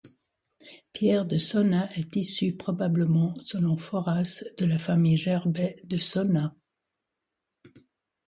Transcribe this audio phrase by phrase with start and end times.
[0.93, 6.53] Pierre de Sonnaz est issu probablement, selon Foras, de la famille Gerbais de Sonnaz.